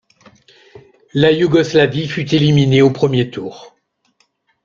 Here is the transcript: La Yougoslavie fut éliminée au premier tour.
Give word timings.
La 1.13 1.31
Yougoslavie 1.31 2.07
fut 2.09 2.33
éliminée 2.33 2.81
au 2.81 2.89
premier 2.89 3.29
tour. 3.29 3.75